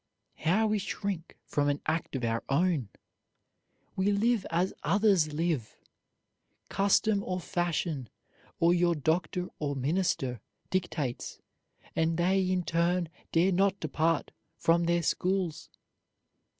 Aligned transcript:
How 0.37 0.65
we 0.65 0.79
shrink 0.79 1.37
from 1.45 1.69
an 1.69 1.79
act 1.85 2.15
of 2.15 2.23
our 2.23 2.43
own! 2.49 2.89
We 3.95 4.11
live 4.11 4.47
as 4.49 4.73
others 4.81 5.31
live. 5.31 5.77
Custom 6.69 7.21
or 7.23 7.39
fashion, 7.39 8.09
or 8.59 8.73
your 8.73 8.95
doctor 8.95 9.47
or 9.59 9.75
minister, 9.75 10.41
dictates, 10.71 11.37
and 11.95 12.17
they 12.17 12.49
in 12.49 12.63
turn 12.63 13.09
dare 13.31 13.51
not 13.51 13.79
depart 13.79 14.31
from 14.57 14.85
their 14.85 15.03
schools. 15.03 15.69